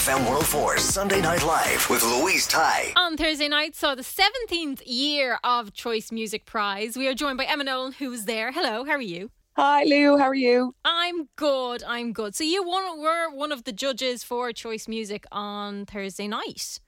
FM 0.00 0.20
104 0.20 0.78
Sunday 0.78 1.20
Night 1.20 1.44
Live 1.44 1.90
with 1.90 2.02
Louise 2.02 2.46
Ty. 2.46 2.94
On 2.96 3.18
Thursday 3.18 3.48
night 3.48 3.76
saw 3.76 3.94
the 3.94 4.00
17th 4.00 4.80
year 4.86 5.38
of 5.44 5.74
Choice 5.74 6.10
Music 6.10 6.46
Prize. 6.46 6.96
We 6.96 7.06
are 7.06 7.12
joined 7.12 7.36
by 7.36 7.44
Emma 7.44 7.64
Nolan, 7.64 7.92
who's 7.92 8.24
there. 8.24 8.50
Hello, 8.50 8.84
how 8.84 8.92
are 8.92 9.02
you? 9.02 9.30
Hi, 9.56 9.84
Lou. 9.84 10.16
How 10.16 10.24
are 10.24 10.34
you? 10.34 10.74
I'm 10.86 11.28
good. 11.36 11.82
I'm 11.86 12.14
good. 12.14 12.34
So 12.34 12.44
you 12.44 12.66
one, 12.66 12.98
were 12.98 13.28
one 13.28 13.52
of 13.52 13.64
the 13.64 13.72
judges 13.72 14.24
for 14.24 14.50
Choice 14.54 14.88
Music 14.88 15.26
on 15.30 15.84
Thursday 15.84 16.28
night. 16.28 16.80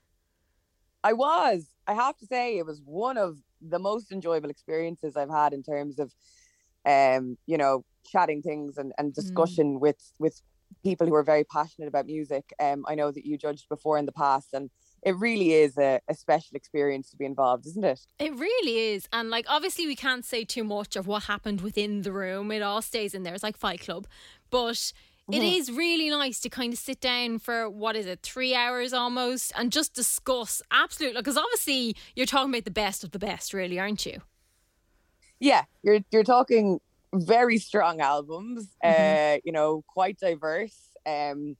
I 1.03 1.13
was. 1.13 1.67
I 1.85 1.93
have 1.93 2.17
to 2.17 2.25
say, 2.25 2.57
it 2.57 2.65
was 2.65 2.81
one 2.83 3.19
of 3.19 3.37
the 3.61 3.77
most 3.77 4.11
enjoyable 4.11 4.49
experiences 4.49 5.15
I've 5.15 5.29
had 5.29 5.53
in 5.53 5.61
terms 5.61 5.99
of, 5.99 6.11
um, 6.83 7.37
you 7.45 7.59
know, 7.59 7.85
chatting 8.11 8.41
things 8.41 8.79
and, 8.79 8.91
and 8.97 9.13
discussion 9.13 9.79
with 9.79 10.01
with 10.17 10.41
people 10.83 11.07
who 11.07 11.15
are 11.15 11.23
very 11.23 11.43
passionate 11.43 11.87
about 11.87 12.05
music. 12.05 12.53
Um, 12.59 12.85
I 12.87 12.95
know 12.95 13.11
that 13.11 13.25
you 13.25 13.37
judged 13.37 13.69
before 13.69 13.97
in 13.97 14.05
the 14.05 14.11
past, 14.11 14.53
and 14.53 14.69
it 15.01 15.15
really 15.17 15.53
is 15.53 15.77
a, 15.77 15.99
a 16.07 16.15
special 16.15 16.55
experience 16.55 17.09
to 17.11 17.17
be 17.17 17.25
involved, 17.25 17.65
isn't 17.67 17.83
it? 17.83 17.99
It 18.19 18.33
really 18.35 18.93
is. 18.93 19.07
And 19.11 19.29
like 19.29 19.45
obviously 19.49 19.85
we 19.85 19.95
can't 19.95 20.23
say 20.23 20.45
too 20.45 20.63
much 20.63 20.95
of 20.95 21.07
what 21.07 21.23
happened 21.23 21.61
within 21.61 22.03
the 22.03 22.11
room. 22.13 22.51
It 22.51 22.61
all 22.61 22.81
stays 22.81 23.13
in 23.13 23.23
there. 23.23 23.33
It's 23.33 23.43
like 23.43 23.57
Fight 23.57 23.81
Club. 23.81 24.07
But 24.49 24.93
it 25.31 25.41
Mhm. 25.41 25.57
is 25.57 25.71
really 25.71 26.09
nice 26.09 26.39
to 26.41 26.49
kind 26.49 26.73
of 26.73 26.79
sit 26.79 26.99
down 27.01 27.39
for 27.39 27.69
what 27.69 27.95
is 27.95 28.05
it, 28.05 28.21
three 28.21 28.53
hours 28.55 28.93
almost, 28.93 29.51
and 29.57 29.71
just 29.71 29.93
discuss 29.93 30.61
absolutely 30.71 31.19
because 31.21 31.37
obviously 31.37 31.95
you're 32.15 32.25
talking 32.25 32.51
about 32.53 32.65
the 32.65 32.71
best 32.71 33.03
of 33.03 33.11
the 33.11 33.19
best, 33.19 33.53
really, 33.53 33.79
aren't 33.79 34.05
you? 34.05 34.21
Yeah, 35.39 35.63
you're 35.81 35.99
you're 36.11 36.23
talking 36.23 36.79
very 37.13 37.57
strong 37.57 38.01
albums. 38.01 38.75
Uh, 38.83 39.37
you 39.43 39.51
know, 39.51 39.83
quite 39.87 40.17
diverse. 40.19 40.89
Um, 41.05 41.55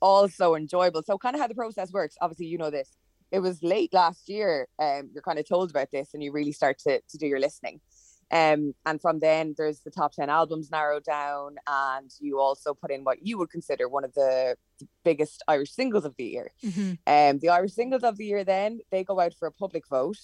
also 0.00 0.54
enjoyable. 0.54 1.02
So, 1.02 1.18
kind 1.18 1.34
of 1.34 1.40
how 1.40 1.48
the 1.48 1.54
process 1.54 1.92
works. 1.92 2.16
Obviously, 2.20 2.46
you 2.46 2.58
know 2.58 2.70
this. 2.70 2.96
It 3.32 3.40
was 3.40 3.62
late 3.62 3.92
last 3.92 4.28
year. 4.28 4.68
Um, 4.78 5.10
you're 5.12 5.22
kind 5.22 5.38
of 5.38 5.48
told 5.48 5.70
about 5.70 5.90
this, 5.90 6.14
and 6.14 6.22
you 6.22 6.32
really 6.32 6.52
start 6.52 6.78
to 6.80 7.00
to 7.00 7.18
do 7.18 7.26
your 7.26 7.40
listening. 7.40 7.80
Um, 8.30 8.74
and 8.84 9.00
from 9.00 9.20
then, 9.20 9.54
there's 9.56 9.80
the 9.80 9.90
top 9.90 10.12
ten 10.12 10.28
albums 10.28 10.70
narrowed 10.70 11.04
down, 11.04 11.56
and 11.66 12.10
you 12.20 12.40
also 12.40 12.74
put 12.74 12.90
in 12.90 13.04
what 13.04 13.24
you 13.24 13.38
would 13.38 13.50
consider 13.50 13.88
one 13.88 14.04
of 14.04 14.14
the 14.14 14.56
biggest 15.04 15.42
Irish 15.48 15.72
singles 15.72 16.04
of 16.04 16.14
the 16.16 16.24
year. 16.24 16.52
Um, 17.06 17.38
the 17.38 17.50
Irish 17.50 17.72
singles 17.74 18.02
of 18.02 18.16
the 18.16 18.26
year, 18.26 18.44
then 18.44 18.80
they 18.90 19.04
go 19.04 19.20
out 19.20 19.34
for 19.34 19.46
a 19.46 19.52
public 19.52 19.86
vote. 19.88 20.18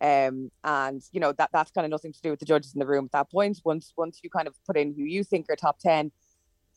Um, 0.00 0.50
and 0.64 1.02
you 1.12 1.20
know 1.20 1.32
that 1.32 1.50
that's 1.52 1.70
kind 1.70 1.84
of 1.84 1.90
nothing 1.90 2.12
to 2.12 2.20
do 2.22 2.30
with 2.30 2.40
the 2.40 2.46
judges 2.46 2.74
in 2.74 2.80
the 2.80 2.86
room 2.86 3.04
at 3.06 3.12
that 3.12 3.30
point. 3.30 3.60
Once 3.64 3.92
once 3.96 4.20
you 4.22 4.30
kind 4.30 4.48
of 4.48 4.54
put 4.66 4.76
in 4.76 4.94
who 4.94 5.02
you 5.04 5.22
think 5.24 5.46
are 5.50 5.56
top 5.56 5.78
ten, 5.78 6.10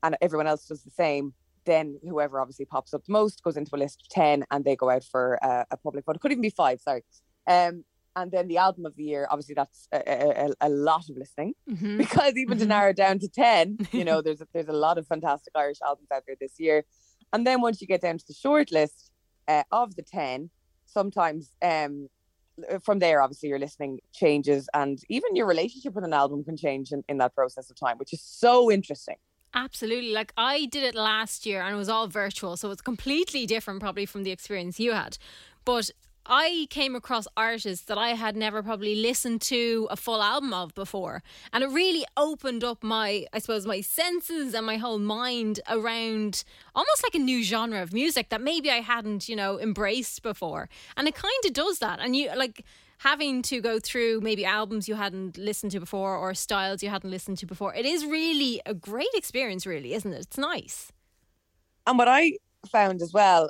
and 0.03 0.15
everyone 0.21 0.47
else 0.47 0.65
does 0.67 0.83
the 0.83 0.91
same, 0.91 1.33
then 1.65 1.99
whoever 2.03 2.39
obviously 2.39 2.65
pops 2.65 2.93
up 2.93 3.03
the 3.05 3.11
most 3.11 3.43
goes 3.43 3.57
into 3.57 3.75
a 3.75 3.77
list 3.77 4.01
of 4.03 4.09
ten, 4.09 4.45
and 4.51 4.63
they 4.65 4.75
go 4.75 4.89
out 4.89 5.03
for 5.03 5.39
a, 5.41 5.65
a 5.71 5.77
public 5.77 6.05
vote. 6.05 6.15
It 6.15 6.19
could 6.21 6.31
even 6.31 6.41
be 6.41 6.49
five, 6.51 6.79
sorry. 6.81 7.03
Um, 7.47 7.83
and 8.15 8.31
then 8.31 8.47
the 8.47 8.57
album 8.57 8.85
of 8.87 8.95
the 8.95 9.03
year, 9.03 9.27
obviously 9.29 9.53
that's 9.53 9.87
a, 9.91 10.01
a, 10.07 10.49
a- 10.61 10.69
lot 10.69 11.07
of 11.07 11.15
listening 11.17 11.53
Mm-hmm. 11.69 11.97
because 12.03 12.33
even 12.35 12.57
to 12.57 12.65
narrow 12.65 12.91
down 12.91 13.19
to 13.19 13.27
10 13.29 13.77
you 13.91 14.03
know 14.03 14.21
there's 14.23 14.41
a, 14.41 14.47
there's 14.53 14.67
a 14.69 14.73
lot 14.73 14.97
of 14.97 15.05
fantastic 15.05 15.51
irish 15.55 15.77
albums 15.85 16.07
out 16.11 16.23
there 16.25 16.35
this 16.41 16.53
year 16.59 16.83
and 17.31 17.45
then 17.45 17.61
once 17.61 17.79
you 17.79 17.85
get 17.85 18.01
down 18.01 18.17
to 18.17 18.25
the 18.27 18.33
short 18.33 18.71
list 18.71 19.11
uh, 19.47 19.61
of 19.71 19.95
the 19.95 20.01
10 20.01 20.49
sometimes 20.87 21.51
um 21.61 22.07
Uh, 22.71 22.79
from 22.79 22.99
there 22.99 23.21
obviously 23.21 23.49
your 23.49 23.59
listening 23.59 23.99
changes 24.13 24.67
and 24.73 25.03
even 25.09 25.35
your 25.35 25.45
relationship 25.45 25.93
with 25.93 26.03
an 26.03 26.13
album 26.13 26.43
can 26.43 26.57
change 26.57 26.91
in, 26.91 27.03
in 27.07 27.17
that 27.17 27.33
process 27.35 27.69
of 27.69 27.75
time 27.75 27.97
which 27.97 28.13
is 28.13 28.21
so 28.21 28.71
interesting 28.71 29.15
Absolutely. 29.53 30.11
Like 30.11 30.33
I 30.37 30.65
did 30.65 30.83
it 30.83 30.93
last 30.93 31.45
year 31.45 31.61
and 31.61 31.73
it 31.73 31.77
was 31.77 31.89
all 31.89 32.07
virtual. 32.07 32.57
So 32.57 32.69
it's 32.69 32.81
completely 32.81 33.45
different 33.47 33.79
probably 33.79 34.05
from 34.05 34.23
the 34.23 34.29
experience 34.29 34.79
you 34.79 34.91
had. 34.93 35.17
But 35.65 35.89
I 36.27 36.67
came 36.69 36.95
across 36.95 37.27
artists 37.35 37.85
that 37.85 37.97
I 37.97 38.09
had 38.09 38.35
never 38.35 38.61
probably 38.61 38.95
listened 38.95 39.41
to 39.43 39.87
a 39.89 39.95
full 39.95 40.21
album 40.21 40.53
of 40.53 40.73
before. 40.75 41.23
And 41.53 41.63
it 41.63 41.67
really 41.67 42.05
opened 42.15 42.63
up 42.63 42.83
my, 42.83 43.25
I 43.33 43.39
suppose, 43.39 43.65
my 43.65 43.81
senses 43.81 44.53
and 44.53 44.65
my 44.65 44.77
whole 44.77 44.99
mind 44.99 45.59
around 45.69 46.43
almost 46.75 47.03
like 47.03 47.15
a 47.15 47.19
new 47.19 47.43
genre 47.43 47.81
of 47.81 47.93
music 47.93 48.29
that 48.29 48.41
maybe 48.41 48.69
I 48.69 48.81
hadn't, 48.81 49.27
you 49.29 49.35
know, 49.35 49.59
embraced 49.59 50.21
before. 50.23 50.69
And 50.95 51.07
it 51.07 51.15
kind 51.15 51.45
of 51.45 51.53
does 51.53 51.79
that. 51.79 51.99
And 51.99 52.15
you 52.15 52.29
like, 52.35 52.63
having 53.01 53.43
to 53.43 53.61
go 53.61 53.79
through 53.79 54.19
maybe 54.21 54.43
albums 54.43 54.87
you 54.87 54.95
hadn't 54.95 55.37
listened 55.37 55.71
to 55.71 55.79
before 55.79 56.15
or 56.17 56.33
styles 56.33 56.81
you 56.81 56.89
hadn't 56.89 57.11
listened 57.11 57.37
to 57.37 57.45
before. 57.45 57.73
It 57.75 57.85
is 57.85 58.03
really 58.03 58.59
a 58.65 58.73
great 58.73 59.13
experience, 59.13 59.67
really, 59.67 59.93
isn't 59.93 60.11
it? 60.11 60.21
It's 60.21 60.37
nice. 60.37 60.91
and 61.85 61.97
what 61.97 62.07
i 62.07 62.33
found 62.71 63.01
as 63.01 63.13
well 63.13 63.49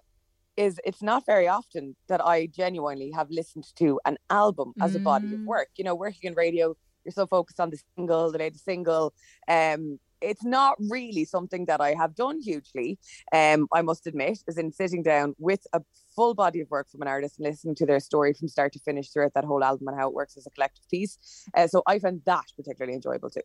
is 0.57 0.79
it's 0.83 1.01
not 1.01 1.25
very 1.25 1.47
often 1.47 1.95
that 2.09 2.21
i 2.25 2.47
genuinely 2.47 3.11
have 3.11 3.29
listened 3.29 3.65
to 3.75 3.99
an 4.05 4.17
album 4.29 4.73
as 4.81 4.95
a 4.95 4.99
body 4.99 5.33
of 5.33 5.39
Mm. 5.41 5.45
work 5.45 5.69
you 5.77 5.83
know 5.83 5.95
working 5.95 6.27
in 6.29 6.33
radio 6.33 6.75
you're 7.05 7.11
so 7.11 7.27
focused 7.27 7.59
on 7.59 7.69
the 7.69 7.79
single 7.95 8.31
the 8.31 8.39
latest 8.39 8.65
single 8.65 9.13
um 9.47 9.99
it's 10.21 10.43
not 10.43 10.75
really 10.89 11.25
something 11.25 11.65
that 11.65 11.79
I 11.79 11.93
have 11.93 12.15
done 12.15 12.41
hugely, 12.41 12.97
um, 13.31 13.67
I 13.71 13.83
must 13.83 14.07
admit, 14.07 14.39
is 14.47 14.57
in 14.57 14.71
sitting 14.71 15.03
down 15.03 15.35
with 15.37 15.67
a 15.73 15.81
full 16.15 16.33
body 16.33 16.59
of 16.61 16.71
work 16.71 16.89
from 16.89 17.03
an 17.03 17.07
artist 17.07 17.37
and 17.37 17.47
listening 17.47 17.75
to 17.75 17.85
their 17.85 17.99
story 17.99 18.33
from 18.33 18.47
start 18.47 18.73
to 18.73 18.79
finish 18.79 19.11
throughout 19.11 19.35
that 19.35 19.45
whole 19.45 19.63
album 19.63 19.87
and 19.87 19.99
how 19.99 20.07
it 20.07 20.15
works 20.15 20.35
as 20.35 20.47
a 20.47 20.49
collective 20.49 20.89
piece. 20.89 21.19
Uh, 21.55 21.67
so 21.67 21.83
I 21.85 21.99
found 21.99 22.23
that 22.25 22.45
particularly 22.55 22.95
enjoyable 22.95 23.29
too. 23.29 23.41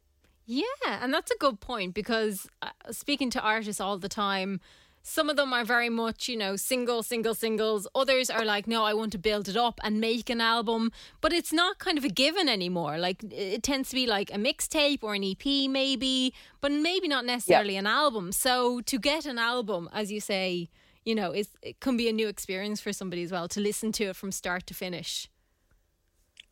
Yeah, 0.46 0.64
and 0.86 1.12
that's 1.12 1.30
a 1.30 1.36
good 1.38 1.60
point 1.60 1.92
because 1.94 2.48
uh, 2.62 2.70
speaking 2.90 3.28
to 3.30 3.40
artists 3.40 3.80
all 3.80 3.98
the 3.98 4.08
time, 4.08 4.60
some 5.02 5.28
of 5.28 5.36
them 5.36 5.52
are 5.52 5.64
very 5.64 5.88
much, 5.88 6.28
you 6.28 6.36
know, 6.36 6.56
single, 6.56 7.02
single, 7.02 7.34
singles. 7.34 7.86
Others 7.94 8.30
are 8.30 8.44
like, 8.44 8.66
no, 8.66 8.84
I 8.84 8.94
want 8.94 9.12
to 9.12 9.18
build 9.18 9.48
it 9.48 9.56
up 9.56 9.80
and 9.82 10.00
make 10.00 10.30
an 10.30 10.40
album. 10.40 10.92
But 11.20 11.32
it's 11.32 11.52
not 11.52 11.78
kind 11.78 11.98
of 11.98 12.04
a 12.04 12.08
given 12.08 12.48
anymore. 12.48 12.98
Like, 12.98 13.24
it 13.30 13.62
tends 13.62 13.88
to 13.90 13.94
be 13.96 14.06
like 14.06 14.30
a 14.30 14.38
mixtape 14.38 15.02
or 15.02 15.14
an 15.14 15.24
EP, 15.24 15.68
maybe, 15.68 16.32
but 16.60 16.70
maybe 16.70 17.08
not 17.08 17.24
necessarily 17.24 17.76
an 17.76 17.86
album. 17.86 18.30
So 18.32 18.80
to 18.82 18.98
get 18.98 19.26
an 19.26 19.38
album, 19.38 19.88
as 19.92 20.12
you 20.12 20.20
say, 20.20 20.68
you 21.04 21.14
know, 21.16 21.32
is 21.32 21.48
it 21.62 21.80
can 21.80 21.96
be 21.96 22.08
a 22.08 22.12
new 22.12 22.28
experience 22.28 22.80
for 22.80 22.92
somebody 22.92 23.22
as 23.24 23.32
well 23.32 23.48
to 23.48 23.60
listen 23.60 23.90
to 23.92 24.04
it 24.04 24.16
from 24.16 24.30
start 24.30 24.66
to 24.68 24.74
finish. 24.74 25.28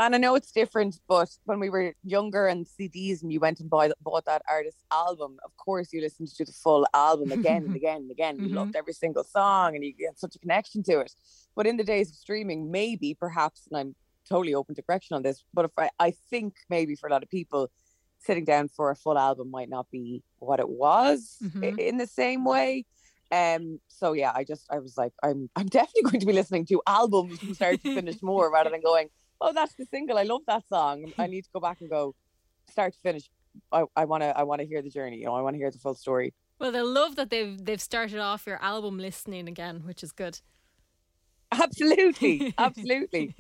And 0.00 0.14
I 0.14 0.19
know 0.19 0.35
it's 0.35 0.50
different, 0.50 0.99
but 1.06 1.29
when 1.44 1.61
we 1.61 1.69
were 1.69 1.94
younger 2.02 2.47
and 2.47 2.67
CDs 2.67 3.23
and 3.23 3.31
you 3.31 3.38
went 3.38 3.61
and 3.61 3.69
buy, 3.69 3.93
bought 4.00 4.25
that 4.25 4.41
artist's 4.49 4.82
album, 4.91 5.37
of 5.44 5.55
course 5.58 5.93
you 5.93 6.00
listened 6.00 6.29
to 6.37 6.44
the 6.44 6.52
full 6.52 6.87
album 6.94 7.31
again 7.32 7.64
and 7.67 7.76
again 7.82 7.99
and 7.99 8.11
again. 8.11 8.38
You 8.41 8.49
Mhm. 8.49 8.55
loved 8.56 8.76
every 8.76 8.94
single 8.94 9.25
song 9.25 9.75
and 9.76 9.85
you 9.85 9.93
get 9.93 10.19
such 10.19 10.35
a 10.35 10.38
connection 10.38 10.82
to 10.85 11.00
it. 11.00 11.12
But 11.55 11.67
in 11.67 11.76
the 11.76 11.85
days 11.85 12.08
of 12.11 12.17
streaming, 12.17 12.70
maybe, 12.70 13.14
perhaps, 13.14 13.69
and 13.70 13.79
I'm 13.79 13.94
totally 14.26 14.55
open 14.55 14.75
to 14.76 14.82
correction 14.82 15.17
on 15.17 15.23
this, 15.23 15.44
but 15.52 15.67
if 15.67 15.73
I, 15.76 15.91
I 15.99 16.12
think 16.31 16.55
maybe 16.70 16.94
for 16.97 17.06
a 17.08 17.11
lot 17.12 17.23
of 17.23 17.29
people, 17.29 17.70
sitting 18.20 18.44
down 18.47 18.69
for 18.69 18.91
a 18.91 18.97
full 18.97 19.19
album 19.19 19.50
might 19.50 19.69
not 19.69 19.87
be 19.91 20.23
what 20.38 20.61
it 20.61 20.69
was 20.69 21.37
Mhm. 21.43 21.79
in 21.79 21.97
the 21.99 22.06
same 22.06 22.44
way. 22.44 22.87
Um, 23.32 23.81
so 23.88 24.12
yeah, 24.12 24.32
I 24.35 24.44
just 24.44 24.67
I 24.70 24.79
was 24.79 24.97
like, 24.97 25.12
I'm 25.23 25.49
I'm 25.56 25.67
definitely 25.79 26.02
going 26.11 26.20
to 26.20 26.26
be 26.26 26.32
listening 26.32 26.64
to 26.67 26.81
albums 26.87 27.38
from 27.38 27.55
start 27.55 27.81
to 27.82 27.94
finish 27.94 28.23
more 28.23 28.50
rather 28.50 28.70
than 28.70 28.81
going, 28.81 29.08
oh, 29.41 29.53
that's 29.53 29.75
the 29.75 29.87
single. 29.87 30.19
I 30.19 30.23
love 30.25 30.43
that 30.47 30.67
song. 30.69 31.13
I 31.19 31.27
need 31.27 31.43
to 31.45 31.51
go 31.53 31.61
back 31.61 31.81
and 31.81 31.89
go 31.91 32.15
start 32.71 32.93
to 32.95 33.01
finish. 33.01 33.31
I, 33.73 33.85
I 33.97 34.05
wanna 34.05 34.33
I 34.37 34.43
wanna 34.45 34.65
hear 34.65 34.81
the 34.83 34.91
journey. 34.91 35.17
You 35.19 35.27
know, 35.27 35.35
I 35.35 35.43
want 35.43 35.55
to 35.55 35.59
hear 35.59 35.71
the 35.71 35.79
full 35.79 35.95
story. 35.95 36.35
Well, 36.59 36.71
they 36.73 36.83
love 36.83 37.17
that 37.17 37.31
they've 37.31 37.57
they've 37.65 37.81
started 37.81 38.19
off 38.19 38.47
your 38.47 38.63
album 38.63 38.99
listening 38.99 39.49
again, 39.49 39.83
which 39.85 40.03
is 40.03 40.13
good. 40.13 40.41
Absolutely, 41.53 42.55
absolutely. 42.59 43.35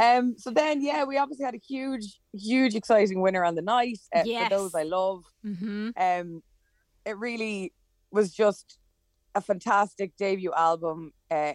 Um, 0.00 0.36
so 0.38 0.50
then, 0.50 0.82
yeah, 0.82 1.02
we 1.04 1.18
obviously 1.18 1.44
had 1.44 1.54
a 1.54 1.58
huge, 1.66 2.20
huge, 2.32 2.76
exciting 2.76 3.20
winner 3.20 3.44
on 3.44 3.56
the 3.56 3.62
night. 3.62 3.98
Uh, 4.14 4.22
Yes. 4.24 4.44
For 4.44 4.50
those 4.56 4.74
I 4.74 4.84
love, 4.84 5.24
Mm-hmm. 5.44 5.88
um, 5.96 6.42
it 7.04 7.18
really 7.18 7.72
was 8.12 8.32
just 8.32 8.78
a 9.34 9.40
fantastic 9.40 10.16
debut 10.16 10.52
album, 10.56 11.12
uh, 11.30 11.54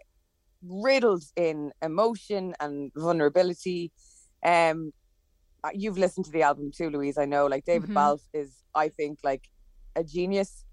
riddled 0.68 1.24
in 1.36 1.72
emotion 1.82 2.54
and 2.60 2.92
vulnerability. 2.96 3.92
Um, 4.44 4.94
uh, 5.64 5.70
you've 5.74 5.98
listened 5.98 6.26
to 6.26 6.32
the 6.32 6.42
album 6.44 6.72
too, 6.76 6.90
Louise. 6.90 7.18
I 7.18 7.26
know, 7.26 7.46
like 7.48 7.66
David 7.66 7.90
Mhm. 7.90 7.94
Balfe 7.96 8.28
is, 8.34 8.64
I 8.74 8.90
think, 8.90 9.20
like 9.24 9.44
a 9.96 10.04
genius. 10.04 10.66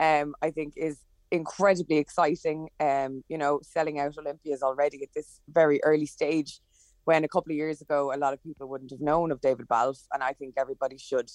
Um, 0.00 0.34
I 0.42 0.50
think 0.50 0.74
is 0.76 0.98
incredibly 1.30 1.96
exciting. 1.96 2.68
Um, 2.80 3.22
you 3.28 3.38
know, 3.38 3.60
selling 3.62 3.98
out 4.00 4.18
Olympias 4.18 4.62
already 4.62 5.02
at 5.02 5.10
this 5.14 5.40
very 5.48 5.82
early 5.84 6.06
stage. 6.06 6.60
When 7.04 7.24
a 7.24 7.28
couple 7.28 7.50
of 7.52 7.56
years 7.56 7.80
ago, 7.80 8.12
a 8.12 8.16
lot 8.16 8.32
of 8.32 8.42
people 8.42 8.68
wouldn't 8.68 8.90
have 8.92 9.00
known 9.00 9.32
of 9.32 9.40
David 9.40 9.66
Balfe, 9.66 10.06
and 10.12 10.22
I 10.22 10.32
think 10.34 10.54
everybody 10.56 10.98
should. 10.98 11.30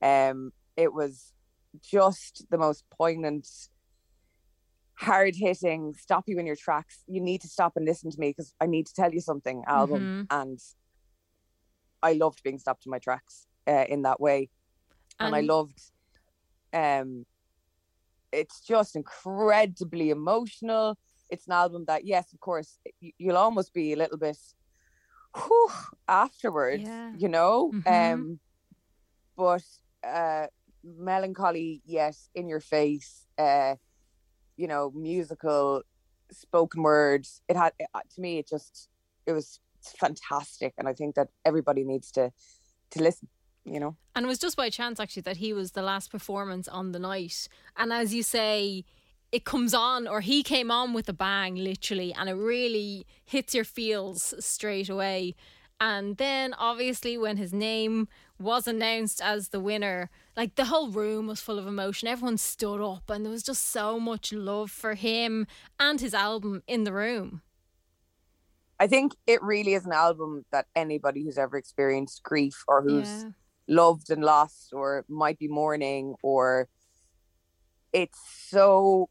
Um, 0.00 0.52
it 0.76 0.92
was 0.94 1.32
just 1.82 2.46
the 2.50 2.56
most 2.56 2.84
poignant, 2.90 3.46
hard 5.00 5.34
hitting, 5.34 5.94
stop 5.94 6.24
you 6.26 6.38
in 6.38 6.46
your 6.46 6.56
tracks. 6.56 7.02
You 7.06 7.20
need 7.20 7.40
to 7.40 7.48
stop 7.48 7.72
and 7.76 7.84
listen 7.84 8.10
to 8.10 8.20
me 8.20 8.30
because 8.30 8.54
I 8.60 8.66
need 8.66 8.86
to 8.86 8.94
tell 8.94 9.12
you 9.12 9.20
something 9.20 9.62
album. 9.66 10.26
And 10.30 10.58
I 12.02 12.12
loved 12.12 12.42
being 12.42 12.58
stopped 12.58 12.86
in 12.86 12.90
my 12.90 12.98
tracks 12.98 13.46
uh, 13.66 13.84
in 13.88 14.02
that 14.02 14.20
way. 14.20 14.50
And, 15.18 15.34
I 15.34 15.40
loved, 15.40 15.80
um, 16.72 17.26
it's 18.32 18.60
just 18.60 18.96
incredibly 18.96 20.10
emotional. 20.10 20.96
It's 21.28 21.46
an 21.46 21.52
album 21.52 21.84
that, 21.86 22.04
yes, 22.06 22.32
of 22.32 22.40
course, 22.40 22.78
you'll 23.18 23.36
almost 23.36 23.72
be 23.72 23.92
a 23.92 23.96
little 23.96 24.18
bit 24.18 24.38
whew, 25.36 25.70
afterwards, 26.08 26.82
Yeah. 26.82 27.12
you 27.16 27.28
know? 27.28 27.72
Mhm. 27.72 28.12
Um, 28.14 28.40
but 29.36 29.64
uh, 30.02 30.46
melancholy, 30.82 31.82
yes, 31.84 32.30
in 32.34 32.48
your 32.48 32.60
face, 32.60 33.26
uh, 33.38 33.76
you 34.60 34.68
know, 34.68 34.92
musical, 34.94 35.82
spoken 36.30 36.82
words. 36.82 37.40
It 37.48 37.56
had, 37.56 37.72
uh, 37.94 38.00
to 38.14 38.20
me, 38.20 38.38
it 38.38 38.46
just, 38.46 38.90
it 39.24 39.32
was 39.32 39.58
fantastic. 39.98 40.74
And 40.76 40.86
I 40.86 40.92
think 40.92 41.14
that 41.14 41.28
everybody 41.46 41.82
needs 41.82 42.10
to, 42.12 42.30
to 42.90 43.02
listen, 43.02 43.28
you 43.64 43.80
know? 43.80 43.96
And 44.14 44.26
it 44.26 44.28
was 44.28 44.38
just 44.38 44.58
by 44.58 44.68
chance 44.68 45.00
actually 45.00 45.22
that 45.22 45.38
he 45.38 45.54
was 45.54 45.72
the 45.72 45.80
last 45.80 46.10
performance 46.10 46.68
on 46.68 46.92
the 46.92 46.98
night. 46.98 47.48
And 47.78 47.90
as 47.90 48.12
you 48.12 48.22
say, 48.22 48.84
it 49.32 49.46
comes 49.46 49.72
on 49.72 50.06
or 50.06 50.20
he 50.20 50.42
came 50.42 50.70
on 50.70 50.92
with 50.92 51.08
a 51.08 51.14
bang 51.14 51.54
literally 51.54 52.12
and 52.12 52.28
it 52.28 52.34
really 52.34 53.06
hits 53.24 53.54
your 53.54 53.64
feels 53.64 54.34
straight 54.40 54.90
away. 54.90 55.34
And 55.80 56.18
then 56.18 56.52
obviously 56.54 57.16
when 57.16 57.38
his 57.38 57.52
name 57.54 58.08
was 58.38 58.66
announced 58.66 59.20
as 59.22 59.48
the 59.48 59.60
winner, 59.60 60.10
like 60.36 60.54
the 60.56 60.66
whole 60.66 60.90
room 60.90 61.26
was 61.26 61.40
full 61.40 61.58
of 61.58 61.66
emotion. 61.66 62.08
Everyone 62.08 62.36
stood 62.38 62.80
up 62.82 63.08
and 63.08 63.24
there 63.24 63.32
was 63.32 63.42
just 63.42 63.66
so 63.66 63.98
much 63.98 64.32
love 64.32 64.70
for 64.70 64.94
him 64.94 65.46
and 65.78 66.00
his 66.00 66.14
album 66.14 66.62
in 66.66 66.84
the 66.84 66.92
room. 66.92 67.42
I 68.78 68.86
think 68.86 69.12
it 69.26 69.42
really 69.42 69.74
is 69.74 69.84
an 69.86 69.92
album 69.92 70.44
that 70.52 70.66
anybody 70.74 71.22
who's 71.24 71.38
ever 71.38 71.56
experienced 71.56 72.22
grief 72.22 72.62
or 72.66 72.82
who's 72.82 73.26
Yeah. 73.26 73.32
loved 73.68 74.10
and 74.10 74.24
lost 74.24 74.72
or 74.72 75.04
might 75.08 75.38
be 75.38 75.48
mourning 75.48 76.14
or 76.22 76.68
it's 77.92 78.18
so 78.48 79.08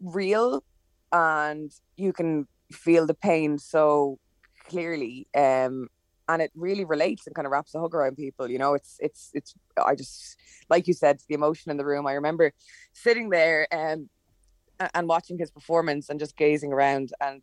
real 0.00 0.64
and 1.12 1.70
you 1.96 2.12
can 2.12 2.46
feel 2.72 3.06
the 3.06 3.14
pain 3.14 3.58
so 3.58 4.18
clearly 4.68 5.28
um 5.36 5.88
and 6.28 6.42
it 6.42 6.50
really 6.54 6.84
relates 6.84 7.26
and 7.26 7.34
kind 7.36 7.46
of 7.46 7.52
wraps 7.52 7.74
a 7.74 7.80
hug 7.80 7.94
around 7.94 8.16
people 8.16 8.50
you 8.50 8.58
know? 8.58 8.74
It's 8.74 8.96
it's 9.00 9.30
it's 9.34 9.54
i 9.84 9.94
just 9.94 10.36
like 10.68 10.86
you 10.88 10.94
said 10.94 11.18
the 11.28 11.34
emotion 11.34 11.70
in 11.70 11.76
the 11.76 11.84
room. 11.84 12.06
I 12.06 12.12
remember 12.14 12.52
sitting 12.92 13.30
there 13.30 13.66
and 13.72 14.08
and 14.94 15.08
watching 15.08 15.38
his 15.38 15.50
performance 15.50 16.08
and 16.08 16.18
just 16.20 16.36
gazing 16.36 16.72
around 16.72 17.10
and 17.20 17.42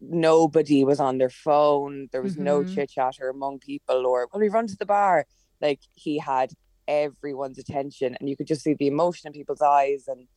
nobody 0.00 0.84
was 0.84 1.00
on 1.00 1.18
their 1.18 1.30
phone. 1.30 2.08
There 2.12 2.22
was 2.22 2.36
no 2.36 2.60
Mhm. 2.62 2.74
chit 2.74 2.90
chatter 2.90 3.28
among 3.28 3.58
people 3.60 4.06
or 4.06 4.28
well 4.32 4.40
we 4.40 4.48
run 4.48 4.66
to 4.68 4.76
the 4.76 4.86
bar. 4.86 5.26
Like 5.60 5.80
he 5.94 6.18
had 6.18 6.52
everyone's 6.88 7.58
attention 7.58 8.16
and 8.18 8.28
you 8.28 8.36
could 8.36 8.46
just 8.46 8.62
see 8.62 8.74
the 8.74 8.86
emotion 8.86 9.26
in 9.28 9.32
people's 9.32 9.62
eyes 9.62 10.04
and 10.06 10.28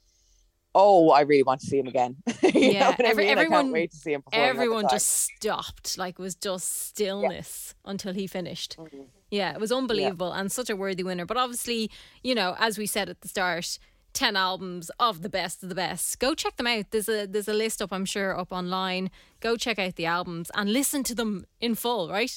oh 0.80 1.10
i 1.12 1.22
really 1.22 1.44
want 1.44 1.60
to 1.62 1.68
see 1.68 1.78
him 1.80 1.88
again 1.88 2.16
Yeah, 2.54 2.90
what 2.90 3.06
I 3.06 3.10
every- 3.10 3.24
mean? 3.26 3.32
Everyone- 3.38 3.64
can't 3.66 3.74
wait 3.74 3.92
to 3.92 3.98
see 3.98 4.14
him 4.14 4.24
Everyone 4.32 4.86
just 4.90 5.08
stopped, 5.08 5.98
like 5.98 6.16
it 6.20 6.22
was 6.22 6.36
just 6.36 6.88
stillness 6.88 7.76
until 7.86 8.14
he 8.14 8.26
finished. 8.28 8.76
Mhm. 8.78 9.06
Yeah, 9.32 9.54
it 9.54 9.60
was 9.60 9.72
unbelievable 9.72 10.32
and 10.32 10.52
such 10.52 10.70
a 10.70 10.76
worthy 10.76 11.04
winner. 11.04 11.26
But 11.26 11.38
obviously, 11.38 11.92
you 12.24 12.34
know, 12.34 12.56
as 12.60 12.78
we 12.78 12.86
said 12.88 13.10
at 13.10 13.22
the 13.22 13.28
start, 13.28 13.78
ten 14.14 14.36
albums 14.36 14.90
of 15.00 15.22
the 15.22 15.30
best 15.30 15.62
of 15.64 15.70
the 15.70 15.76
best. 15.76 16.18
Go 16.20 16.34
check 16.34 16.56
them 16.58 16.66
out. 16.68 16.86
There's 16.92 17.08
a 17.10 17.28
there's 17.28 17.48
a 17.48 17.54
list 17.54 17.82
up, 17.82 17.92
I'm 17.94 18.06
sure, 18.06 18.38
up 18.38 18.52
online. 18.52 19.12
Go 19.40 19.56
check 19.56 19.78
out 19.80 19.96
the 19.96 20.08
albums 20.08 20.50
and 20.56 20.74
listen 20.74 21.04
to 21.04 21.16
them 21.16 21.46
in 21.62 21.76
full, 21.76 22.10
right? 22.10 22.34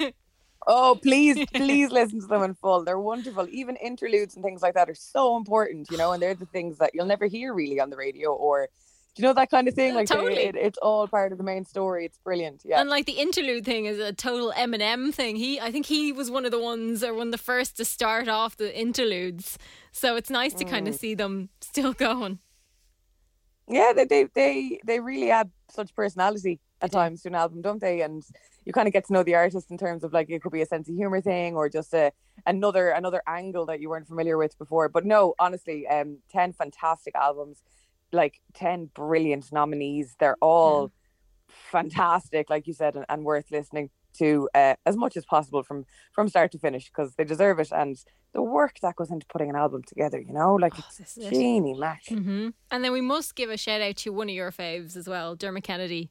Oh, 0.66 0.98
please, 1.00 1.38
please 1.54 1.90
listen 1.92 2.20
to 2.20 2.26
them 2.26 2.42
in 2.42 2.54
full. 2.54 2.84
They're 2.84 2.98
wonderful. 2.98 3.46
Even 3.50 3.76
interludes 3.76 4.34
and 4.34 4.44
things 4.44 4.62
like 4.62 4.74
that 4.74 4.90
are 4.90 4.94
so 4.94 5.36
important, 5.36 5.90
you 5.90 5.96
know, 5.96 6.12
and 6.12 6.20
they're 6.22 6.34
the 6.34 6.46
things 6.46 6.78
that 6.78 6.90
you'll 6.94 7.06
never 7.06 7.26
hear 7.26 7.54
really 7.54 7.78
on 7.80 7.90
the 7.90 7.96
radio 7.96 8.32
or, 8.32 8.68
do 9.14 9.22
you 9.22 9.28
know, 9.28 9.32
that 9.34 9.48
kind 9.50 9.68
of 9.68 9.74
thing. 9.74 9.94
Like, 9.94 10.08
they- 10.08 10.14
Totally. 10.16 10.42
it, 10.42 10.56
it's 10.56 10.76
all 10.78 11.06
part 11.08 11.30
of 11.32 11.38
the 11.38 11.44
main 11.44 11.64
story. 11.64 12.04
It's 12.04 12.18
brilliant. 12.18 12.62
Yeah. 12.64 12.80
And 12.80 12.90
like 12.90 13.06
the 13.06 13.12
interlude 13.12 13.64
thing 13.64 13.86
is 13.86 13.98
a 13.98 14.12
total 14.12 14.52
Eminem 14.56 15.14
thing. 15.14 15.36
He, 15.36 15.60
I 15.60 15.70
think 15.70 15.86
he 15.86 16.10
was 16.12 16.30
one 16.30 16.44
of 16.44 16.50
the 16.50 16.58
ones 16.60 17.04
or 17.04 17.14
one 17.14 17.28
of 17.28 17.32
the 17.32 17.38
first 17.38 17.76
to 17.76 17.84
start 17.84 18.26
off 18.28 18.56
the 18.56 18.76
interludes. 18.78 19.58
So 19.92 20.16
it's 20.16 20.30
nice 20.30 20.52
to 20.54 20.64
kind 20.64 20.88
of 20.88 20.94
Mm. 20.94 20.98
see 20.98 21.14
them 21.14 21.48
still 21.60 21.92
going. 22.08 22.40
yeah, 23.68 23.92
they, 23.94 24.04
they, 24.04 24.24
they, 24.34 24.80
they 24.84 25.00
really 25.00 25.30
add 25.30 25.50
such 25.70 25.94
personality 25.94 26.60
at 26.82 26.92
times 26.92 27.22
to 27.22 27.28
an 27.28 27.34
album, 27.34 27.62
don't 27.62 27.80
they? 27.80 28.02
And 28.02 28.22
you 28.64 28.72
kind 28.72 28.86
of 28.86 28.92
get 28.92 29.06
to 29.06 29.12
know 29.12 29.22
the 29.22 29.34
artist 29.34 29.70
in 29.70 29.78
terms 29.78 30.04
of 30.04 30.12
like, 30.12 30.28
it 30.28 30.42
could 30.42 30.52
be 30.52 30.62
a 30.62 30.66
sense 30.66 30.88
of 30.88 30.94
humor 30.94 31.20
thing 31.20 31.54
or 31.56 31.68
just 31.68 31.94
a, 31.94 32.12
another, 32.46 32.90
another 32.90 33.22
angle 33.26 33.66
that 33.66 33.80
you 33.80 33.88
weren't 33.88 34.06
familiar 34.06 34.36
with 34.36 34.58
before. 34.58 34.88
But 34.88 35.04
no, 35.04 35.34
honestly, 35.38 35.86
um, 35.86 36.18
10 36.30 36.52
fantastic 36.52 37.14
albums, 37.14 37.62
like 38.12 38.40
10 38.54 38.90
brilliant 38.94 39.52
nominees. 39.52 40.16
They're 40.18 40.36
all 40.40 40.92
fantastic, 41.48 42.50
like 42.50 42.66
you 42.66 42.74
said, 42.74 42.96
and, 42.96 43.04
and 43.08 43.24
worth 43.24 43.50
listening 43.50 43.90
to 44.18 44.48
uh, 44.54 44.74
as 44.86 44.96
much 44.96 45.16
as 45.16 45.24
possible 45.26 45.62
from 45.62 45.84
from 46.12 46.28
start 46.28 46.50
to 46.52 46.58
finish 46.58 46.86
because 46.86 47.14
they 47.16 47.24
deserve 47.24 47.58
it. 47.58 47.70
And 47.70 47.96
the 48.32 48.42
work 48.42 48.76
that 48.82 48.96
goes 48.96 49.10
into 49.10 49.26
putting 49.26 49.50
an 49.50 49.56
album 49.56 49.82
together, 49.86 50.20
you 50.20 50.32
know, 50.32 50.54
like 50.54 50.72
Oh, 50.76 50.84
it's 50.98 51.16
is 51.16 51.32
it. 51.32 51.78
Mac. 51.78 52.02
hmm 52.08 52.48
And 52.70 52.84
then 52.84 52.92
we 52.92 53.00
must 53.00 53.34
give 53.34 53.50
a 53.50 53.56
shout 53.56 53.80
out 53.80 53.96
to 53.96 54.10
one 54.10 54.28
of 54.28 54.34
your 54.34 54.50
faves 54.50 54.96
as 54.96 55.08
well, 55.08 55.34
Dermot 55.36 55.64
Kennedy, 55.64 56.10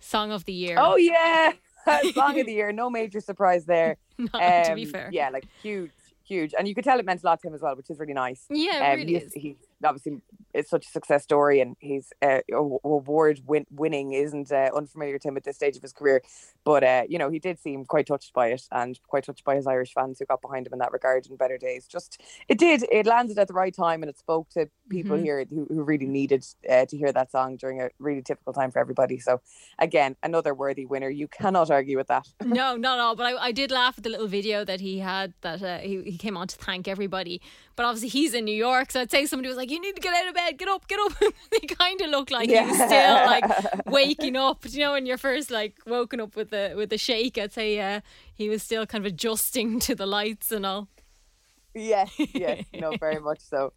Song 0.00 0.32
of 0.32 0.44
the 0.44 0.52
Year. 0.52 0.76
Oh 0.78 0.96
yeah, 0.96 1.52
song 2.14 2.38
of 2.40 2.46
the 2.46 2.52
year. 2.60 2.72
No 2.72 2.90
major 2.90 3.20
surprise 3.20 3.64
there. 3.66 3.96
Not, 4.18 4.64
to 4.64 4.74
be 4.74 4.84
Um, 4.84 4.90
fair. 4.90 5.08
yeah, 5.12 5.30
like 5.30 5.46
huge, 5.62 5.92
huge, 6.24 6.54
and 6.58 6.66
you 6.68 6.74
could 6.74 6.84
tell 6.84 6.98
it 6.98 7.04
meant 7.06 7.22
a 7.22 7.26
lot 7.26 7.40
to 7.40 7.48
him 7.48 7.54
as 7.54 7.62
well, 7.62 7.76
which 7.76 7.88
is 7.90 7.98
really 7.98 8.12
nice. 8.14 8.44
Yeah, 8.50 8.90
it 8.90 8.92
Um, 8.92 8.96
really 8.98 9.30
he 9.34 9.56
obviously 9.84 10.20
it's 10.54 10.70
such 10.70 10.86
a 10.86 10.90
success 10.90 11.22
story, 11.22 11.60
and 11.60 11.76
he's 11.80 12.12
uh, 12.22 12.40
a- 12.52 12.54
award 12.84 13.40
win- 13.46 13.66
winning 13.70 14.12
isn't 14.12 14.50
uh, 14.52 14.70
unfamiliar 14.74 15.18
to 15.18 15.28
him 15.28 15.36
at 15.36 15.44
this 15.44 15.56
stage 15.56 15.76
of 15.76 15.82
his 15.82 15.92
career. 15.92 16.22
But 16.64 16.84
uh, 16.84 17.02
you 17.08 17.18
know, 17.18 17.30
he 17.30 17.38
did 17.38 17.58
seem 17.58 17.84
quite 17.84 18.06
touched 18.06 18.32
by 18.32 18.48
it, 18.48 18.62
and 18.72 18.98
quite 19.06 19.24
touched 19.24 19.44
by 19.44 19.56
his 19.56 19.66
Irish 19.66 19.92
fans 19.92 20.18
who 20.18 20.26
got 20.26 20.42
behind 20.42 20.66
him 20.66 20.72
in 20.72 20.78
that 20.80 20.92
regard 20.92 21.26
in 21.26 21.36
better 21.36 21.58
days. 21.58 21.86
Just 21.86 22.20
it 22.48 22.58
did, 22.58 22.84
it 22.90 23.06
landed 23.06 23.38
at 23.38 23.48
the 23.48 23.54
right 23.54 23.74
time, 23.74 24.02
and 24.02 24.10
it 24.10 24.18
spoke 24.18 24.48
to 24.50 24.68
people 24.88 25.16
Mhm. 25.16 25.22
here 25.22 25.46
who, 25.48 25.66
who 25.70 25.82
really 25.84 26.06
needed 26.06 26.44
uh, 26.68 26.84
to 26.86 26.96
hear 26.96 27.12
that 27.12 27.30
song 27.30 27.56
during 27.56 27.80
a 27.80 27.90
really 27.98 28.20
difficult 28.20 28.56
time 28.56 28.70
for 28.72 28.80
everybody. 28.80 29.18
So 29.20 29.40
again, 29.78 30.16
another 30.22 30.52
worthy 30.52 30.84
winner. 30.86 31.08
You 31.08 31.28
cannot 31.28 31.70
argue 31.70 31.96
with 31.96 32.08
that. 32.08 32.26
no, 32.44 32.76
not 32.76 32.98
at 32.98 33.02
all. 33.02 33.14
But 33.16 33.26
I, 33.34 33.36
I 33.46 33.52
did 33.52 33.70
laugh 33.70 33.94
at 33.98 34.04
the 34.04 34.10
little 34.10 34.26
video 34.26 34.64
that 34.64 34.80
he 34.80 34.98
had 34.98 35.32
that 35.42 35.62
uh, 35.62 35.78
he, 35.78 36.02
he 36.02 36.18
came 36.18 36.36
on 36.36 36.48
to 36.48 36.56
thank 36.56 36.88
everybody. 36.88 37.40
But 37.76 37.86
obviously 37.86 38.08
he's 38.08 38.34
in 38.34 38.44
New 38.44 38.54
York, 38.54 38.90
so 38.90 39.00
I'd 39.00 39.10
say 39.10 39.24
somebody 39.26 39.48
was 39.48 39.56
like, 39.56 39.69
"You 39.70 39.80
need 39.80 39.94
to 39.94 40.00
get 40.00 40.14
out 40.14 40.28
of 40.28 40.34
bed, 40.34 40.58
get 40.58 40.68
up, 40.68 40.86
get 40.88 40.98
up." 41.00 41.12
they 41.50 41.66
kind 41.66 42.00
of 42.00 42.10
looked 42.10 42.30
like 42.30 42.50
he 42.50 42.60
was 42.60 42.74
still 42.74 43.14
like 43.14 43.44
waking 43.86 44.36
up. 44.36 44.64
You 44.68 44.80
know, 44.80 44.92
when 44.92 45.06
you're 45.06 45.18
first 45.18 45.50
like 45.50 45.74
woken 45.86 46.20
up 46.20 46.36
with 46.36 46.50
the 46.50 46.74
with 46.76 46.90
the 46.90 46.98
shake, 46.98 47.38
I'd 47.38 47.52
say 47.52 47.78
uh, 47.80 48.00
he 48.34 48.48
was 48.48 48.62
still 48.62 48.86
kind 48.86 49.04
of 49.04 49.12
adjusting 49.12 49.78
to 49.86 49.94
the 49.94 50.06
lights 50.06 50.52
and 50.52 50.66
all. 50.66 50.88
Yes, 51.74 52.10
yes, 52.34 52.64
no, 52.74 52.96
very 52.96 53.20
much 53.30 53.40
so. 53.40 53.72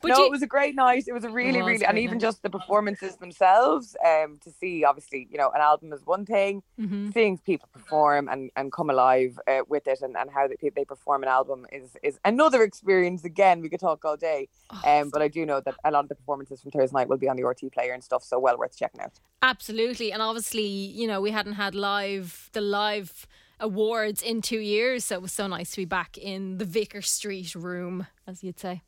But 0.00 0.08
no, 0.08 0.18
you- 0.18 0.26
it 0.26 0.30
was 0.30 0.42
a 0.42 0.46
great 0.46 0.74
night. 0.74 1.04
It 1.08 1.12
was 1.12 1.24
a 1.24 1.28
really, 1.30 1.58
was 1.60 1.66
really, 1.72 1.84
and 1.84 1.98
even 1.98 2.18
night. 2.18 2.22
just 2.22 2.42
the 2.42 2.50
performances 2.50 3.16
themselves. 3.16 3.96
Um, 4.06 4.38
to 4.44 4.50
see, 4.50 4.84
obviously, 4.84 5.26
you 5.30 5.38
know, 5.38 5.50
an 5.50 5.60
album 5.60 5.92
is 5.92 6.00
one 6.06 6.24
thing. 6.24 6.62
Mhm. 6.80 7.12
Seeing 7.12 7.38
people 7.38 7.68
perform 7.72 8.28
and, 8.28 8.50
and 8.56 8.70
come 8.72 8.90
alive 8.90 9.38
uh, 9.48 9.60
with 9.68 9.86
it, 9.88 10.00
and, 10.02 10.16
and 10.16 10.30
how 10.30 10.46
they 10.48 10.70
they 10.76 10.84
perform 10.84 11.22
an 11.24 11.28
album 11.28 11.66
is 11.72 11.96
is 12.02 12.18
another 12.24 12.62
experience. 12.62 13.24
Again, 13.24 13.60
we 13.60 13.68
could 13.68 13.80
talk 13.80 14.04
all 14.04 14.16
day. 14.16 14.48
Oh, 14.70 14.80
Um, 15.00 15.10
but 15.10 15.20
I 15.22 15.28
do 15.28 15.44
know 15.44 15.60
that 15.60 15.74
a 15.84 15.90
lot 15.90 16.04
of 16.04 16.08
the 16.08 16.14
performances 16.14 16.62
from 16.62 16.70
Thursday 16.70 16.94
night 16.96 17.08
will 17.08 17.18
be 17.18 17.28
on 17.28 17.36
the 17.36 17.42
RTÉ 17.42 17.72
player 17.72 17.92
and 17.92 18.02
stuff, 18.04 18.22
so 18.22 18.38
well 18.38 18.56
worth 18.56 18.76
checking 18.76 19.00
out. 19.00 19.18
Absolutely. 19.42 20.12
And 20.12 20.22
obviously, 20.22 20.62
you 20.66 21.06
know, 21.08 21.20
we 21.20 21.30
hadn't 21.32 21.54
had 21.54 21.74
live 21.74 22.50
the 22.52 22.60
live 22.60 23.26
awards 23.62 24.20
in 24.22 24.42
two 24.42 24.58
years, 24.58 25.04
so 25.04 25.14
it 25.14 25.22
was 25.22 25.32
so 25.32 25.46
nice 25.46 25.70
to 25.70 25.76
be 25.78 25.84
back 25.86 26.18
in 26.18 26.58
the 26.58 26.64
Vicar 26.66 27.00
Street 27.00 27.54
room, 27.54 28.06
as 28.26 28.42
you'd 28.44 28.58
say. 28.58 28.82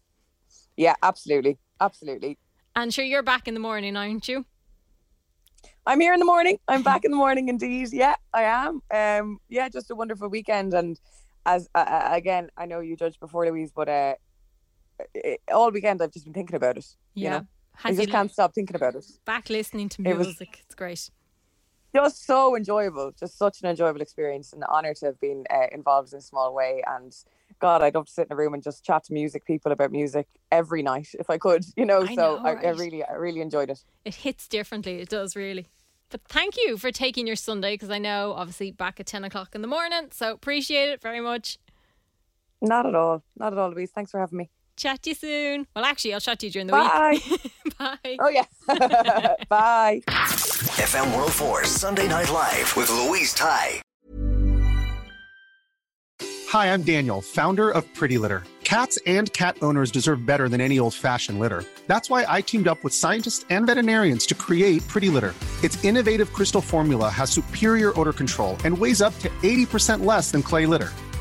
Yeah, 0.76 0.94
absolutely, 1.02 1.58
absolutely. 1.80 2.36
And 2.76 2.92
sure, 2.92 3.04
you're 3.04 3.22
back 3.22 3.48
in 3.48 3.54
the 3.54 3.60
morning, 3.60 3.96
aren't 3.96 4.28
you? 4.28 4.44
I'm 5.86 6.00
here 6.00 6.12
in 6.12 6.18
the 6.18 6.26
morning. 6.26 6.58
I'm 6.68 6.82
back 6.92 7.04
in 7.04 7.10
the 7.12 7.16
morning, 7.16 7.48
indeed. 7.48 7.88
Yeah, 7.92 8.16
I 8.32 8.42
am. 8.42 8.82
Um, 8.92 9.38
yeah, 9.48 9.68
just 9.68 9.90
a 9.90 9.94
wonderful 9.94 10.28
weekend. 10.28 10.74
And 10.74 10.98
as 11.46 11.68
uh, 11.74 11.78
uh, 11.78 12.08
again, 12.12 12.50
I 12.56 12.66
know 12.66 12.80
you 12.80 12.96
judged 12.96 13.20
before 13.20 13.46
Louise, 13.46 13.70
but 13.74 13.88
uh, 13.88 14.14
it, 15.14 15.40
all 15.52 15.70
weekend 15.70 16.02
I've 16.02 16.12
just 16.12 16.24
been 16.24 16.34
thinking 16.34 16.56
about 16.56 16.76
it. 16.78 16.86
You 17.14 17.30
know, 17.30 17.46
I 17.84 17.92
just 17.94 18.10
can't 18.10 18.30
stop 18.30 18.54
thinking 18.54 18.76
about 18.76 18.96
it. 18.96 19.04
back 19.24 19.48
listening 19.50 19.88
to 19.90 20.02
music. 20.02 20.14
It 20.14 20.18
was- 20.18 20.26
music. 20.26 20.60
It's 20.64 20.74
great. 20.74 21.10
Just 21.94 22.26
so 22.26 22.56
enjoyable, 22.56 23.12
just 23.18 23.38
such 23.38 23.62
an 23.62 23.68
enjoyable 23.68 24.00
experience, 24.00 24.52
and 24.52 24.62
an 24.62 24.68
honor 24.70 24.94
to 24.94 25.06
have 25.06 25.20
been 25.20 25.44
uh, 25.48 25.66
involved 25.70 26.12
in 26.12 26.18
a 26.18 26.22
small 26.22 26.52
way. 26.52 26.82
And 26.86 27.14
God, 27.60 27.82
I'd 27.82 27.94
love 27.94 28.06
to 28.06 28.12
sit 28.12 28.26
in 28.26 28.32
a 28.32 28.36
room 28.36 28.52
and 28.52 28.62
just 28.62 28.84
chat 28.84 29.04
to 29.04 29.12
music 29.12 29.44
people 29.44 29.70
about 29.70 29.92
music 29.92 30.26
every 30.50 30.82
night 30.82 31.08
if 31.18 31.30
I 31.30 31.38
could. 31.38 31.64
You 31.76 31.84
know, 31.84 32.02
I 32.02 32.14
so 32.14 32.36
know, 32.36 32.36
I, 32.44 32.54
I 32.54 32.70
really, 32.70 33.04
I 33.04 33.14
really 33.14 33.40
enjoyed 33.40 33.70
it. 33.70 33.84
It 34.04 34.16
hits 34.16 34.48
differently. 34.48 35.00
It 35.00 35.08
does 35.08 35.36
really. 35.36 35.66
But 36.10 36.22
thank 36.28 36.56
you 36.56 36.76
for 36.78 36.90
taking 36.90 37.26
your 37.26 37.36
Sunday 37.36 37.74
because 37.74 37.90
I 37.90 37.98
know 37.98 38.32
obviously 38.32 38.70
back 38.70 39.00
at 39.00 39.06
10 39.06 39.24
o'clock 39.24 39.54
in 39.54 39.62
the 39.62 39.68
morning. 39.68 40.08
So 40.12 40.32
appreciate 40.32 40.88
it 40.88 41.00
very 41.00 41.20
much. 41.20 41.58
Not 42.60 42.86
at 42.86 42.94
all, 42.94 43.22
not 43.36 43.52
at 43.52 43.58
all, 43.58 43.70
Louise. 43.70 43.90
Thanks 43.92 44.10
for 44.10 44.20
having 44.20 44.38
me. 44.38 44.50
Chat 44.76 45.02
to 45.02 45.10
you 45.10 45.14
soon. 45.14 45.66
Well, 45.74 45.84
actually, 45.84 46.14
I'll 46.14 46.20
chat 46.20 46.40
to 46.40 46.46
you 46.46 46.52
during 46.52 46.66
the 46.66 46.72
Bye. 46.72 47.18
week. 47.30 47.52
Bye. 47.78 47.98
Bye. 48.04 48.16
Oh 48.20 48.28
yeah, 48.28 48.44
bye. 49.48 50.00
FM 50.06 51.06
104 51.12 51.64
Sunday 51.64 52.08
Night 52.08 52.30
Live 52.32 52.76
with 52.76 52.90
Louise 52.90 53.34
Ty. 53.34 53.80
Hi, 56.48 56.72
I'm 56.72 56.82
Daniel, 56.82 57.20
founder 57.20 57.70
of 57.70 57.92
Pretty 57.94 58.16
Litter. 58.18 58.44
Cats 58.62 58.98
and 59.06 59.32
cat 59.32 59.56
owners 59.62 59.90
deserve 59.90 60.24
better 60.24 60.48
than 60.48 60.60
any 60.60 60.78
old 60.78 60.94
fashioned 60.94 61.38
litter. 61.38 61.64
That's 61.86 62.08
why 62.08 62.24
I 62.28 62.40
teamed 62.40 62.66
up 62.68 62.82
with 62.82 62.94
scientists 62.94 63.44
and 63.50 63.66
veterinarians 63.66 64.24
to 64.26 64.34
create 64.34 64.86
Pretty 64.88 65.08
Litter. 65.10 65.34
Its 65.62 65.82
innovative 65.84 66.32
crystal 66.32 66.60
formula 66.60 67.08
has 67.10 67.30
superior 67.30 67.98
odor 68.00 68.12
control 68.12 68.56
and 68.64 68.76
weighs 68.76 69.02
up 69.02 69.16
to 69.20 69.28
80% 69.42 70.04
less 70.04 70.30
than 70.30 70.42
clay 70.42 70.64
litter. 70.66 70.92